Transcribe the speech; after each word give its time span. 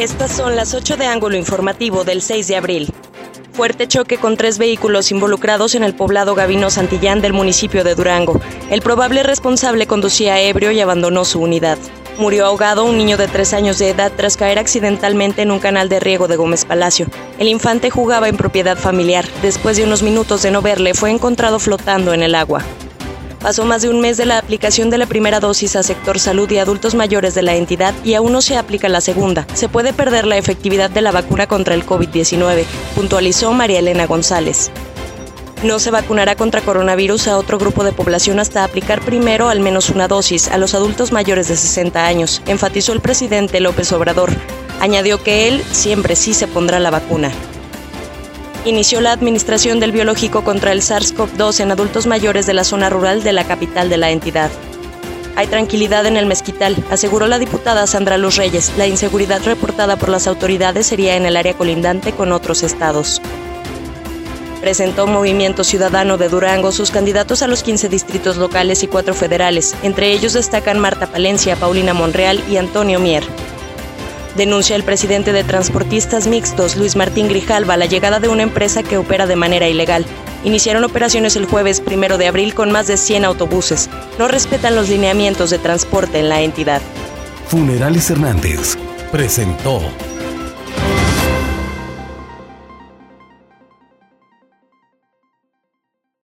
Estas 0.00 0.32
son 0.32 0.56
las 0.56 0.72
8 0.72 0.96
de 0.96 1.04
ángulo 1.04 1.36
informativo 1.36 2.04
del 2.04 2.22
6 2.22 2.48
de 2.48 2.56
abril. 2.56 2.94
Fuerte 3.52 3.86
choque 3.86 4.16
con 4.16 4.38
tres 4.38 4.56
vehículos 4.56 5.10
involucrados 5.10 5.74
en 5.74 5.84
el 5.84 5.94
poblado 5.94 6.34
Gavino 6.34 6.70
Santillán 6.70 7.20
del 7.20 7.34
municipio 7.34 7.84
de 7.84 7.94
Durango. 7.94 8.40
El 8.70 8.80
probable 8.80 9.22
responsable 9.22 9.86
conducía 9.86 10.40
ebrio 10.40 10.70
y 10.70 10.80
abandonó 10.80 11.26
su 11.26 11.42
unidad. 11.42 11.76
Murió 12.16 12.46
ahogado 12.46 12.86
un 12.86 12.96
niño 12.96 13.18
de 13.18 13.28
tres 13.28 13.52
años 13.52 13.78
de 13.78 13.90
edad 13.90 14.10
tras 14.16 14.38
caer 14.38 14.58
accidentalmente 14.58 15.42
en 15.42 15.50
un 15.50 15.58
canal 15.58 15.90
de 15.90 16.00
riego 16.00 16.28
de 16.28 16.36
Gómez 16.36 16.64
Palacio. 16.64 17.06
El 17.38 17.48
infante 17.48 17.90
jugaba 17.90 18.30
en 18.30 18.38
propiedad 18.38 18.78
familiar. 18.78 19.26
Después 19.42 19.76
de 19.76 19.84
unos 19.84 20.02
minutos 20.02 20.40
de 20.40 20.50
no 20.50 20.62
verle, 20.62 20.94
fue 20.94 21.10
encontrado 21.10 21.58
flotando 21.58 22.14
en 22.14 22.22
el 22.22 22.36
agua. 22.36 22.64
Pasó 23.40 23.64
más 23.64 23.80
de 23.80 23.88
un 23.88 24.02
mes 24.02 24.18
de 24.18 24.26
la 24.26 24.36
aplicación 24.36 24.90
de 24.90 24.98
la 24.98 25.06
primera 25.06 25.40
dosis 25.40 25.74
a 25.74 25.82
sector 25.82 26.18
salud 26.18 26.50
y 26.50 26.58
adultos 26.58 26.94
mayores 26.94 27.34
de 27.34 27.40
la 27.40 27.56
entidad 27.56 27.94
y 28.04 28.12
aún 28.12 28.32
no 28.32 28.42
se 28.42 28.58
aplica 28.58 28.90
la 28.90 29.00
segunda. 29.00 29.46
Se 29.54 29.68
puede 29.68 29.94
perder 29.94 30.26
la 30.26 30.36
efectividad 30.36 30.90
de 30.90 31.00
la 31.00 31.10
vacuna 31.10 31.46
contra 31.46 31.74
el 31.74 31.86
COVID-19, 31.86 32.64
puntualizó 32.94 33.52
María 33.52 33.78
Elena 33.78 34.06
González. 34.06 34.70
No 35.62 35.78
se 35.78 35.90
vacunará 35.90 36.36
contra 36.36 36.60
coronavirus 36.60 37.28
a 37.28 37.38
otro 37.38 37.58
grupo 37.58 37.82
de 37.82 37.92
población 37.92 38.40
hasta 38.40 38.62
aplicar 38.62 39.00
primero 39.00 39.48
al 39.48 39.60
menos 39.60 39.88
una 39.88 40.06
dosis 40.06 40.48
a 40.48 40.58
los 40.58 40.74
adultos 40.74 41.10
mayores 41.10 41.48
de 41.48 41.56
60 41.56 42.06
años, 42.06 42.42
enfatizó 42.46 42.92
el 42.92 43.00
presidente 43.00 43.60
López 43.60 43.90
Obrador. 43.92 44.30
Añadió 44.80 45.22
que 45.22 45.48
él 45.48 45.62
siempre 45.72 46.14
sí 46.14 46.34
se 46.34 46.46
pondrá 46.46 46.78
la 46.78 46.90
vacuna 46.90 47.32
inició 48.64 49.00
la 49.00 49.12
administración 49.12 49.80
del 49.80 49.92
biológico 49.92 50.44
contra 50.44 50.72
el 50.72 50.82
SARS-CoV-2 50.82 51.60
en 51.60 51.70
adultos 51.70 52.06
mayores 52.06 52.46
de 52.46 52.54
la 52.54 52.64
zona 52.64 52.90
rural 52.90 53.22
de 53.22 53.32
la 53.32 53.44
capital 53.44 53.88
de 53.88 53.96
la 53.96 54.10
entidad. 54.10 54.50
Hay 55.36 55.46
tranquilidad 55.46 56.06
en 56.06 56.16
el 56.16 56.26
mezquital, 56.26 56.76
aseguró 56.90 57.26
la 57.26 57.38
diputada 57.38 57.86
Sandra 57.86 58.18
Luz 58.18 58.36
Reyes. 58.36 58.72
La 58.76 58.86
inseguridad 58.86 59.42
reportada 59.44 59.96
por 59.96 60.08
las 60.08 60.26
autoridades 60.26 60.86
sería 60.86 61.16
en 61.16 61.24
el 61.24 61.36
área 61.36 61.54
colindante 61.54 62.12
con 62.12 62.32
otros 62.32 62.62
estados. 62.62 63.22
Presentó 64.60 65.06
Movimiento 65.06 65.64
Ciudadano 65.64 66.18
de 66.18 66.28
Durango 66.28 66.70
sus 66.72 66.90
candidatos 66.90 67.42
a 67.42 67.46
los 67.46 67.62
15 67.62 67.88
distritos 67.88 68.36
locales 68.36 68.82
y 68.82 68.88
cuatro 68.88 69.14
federales. 69.14 69.74
Entre 69.82 70.12
ellos 70.12 70.34
destacan 70.34 70.78
Marta 70.78 71.06
Palencia, 71.06 71.56
Paulina 71.56 71.94
Monreal 71.94 72.42
y 72.50 72.58
Antonio 72.58 73.00
Mier. 73.00 73.24
Denuncia 74.36 74.76
el 74.76 74.84
presidente 74.84 75.32
de 75.32 75.44
Transportistas 75.44 76.26
Mixtos, 76.26 76.76
Luis 76.76 76.94
Martín 76.96 77.28
Grijalva, 77.28 77.76
la 77.76 77.86
llegada 77.86 78.20
de 78.20 78.28
una 78.28 78.42
empresa 78.42 78.82
que 78.82 78.96
opera 78.96 79.26
de 79.26 79.36
manera 79.36 79.68
ilegal. 79.68 80.06
Iniciaron 80.44 80.84
operaciones 80.84 81.36
el 81.36 81.46
jueves 81.46 81.80
primero 81.80 82.16
de 82.16 82.28
abril 82.28 82.54
con 82.54 82.70
más 82.70 82.86
de 82.86 82.96
100 82.96 83.24
autobuses. 83.24 83.90
No 84.18 84.28
respetan 84.28 84.76
los 84.76 84.88
lineamientos 84.88 85.50
de 85.50 85.58
transporte 85.58 86.20
en 86.20 86.28
la 86.28 86.42
entidad. 86.42 86.80
Funerales 87.48 88.10
Hernández 88.10 88.76
presentó 89.10 89.82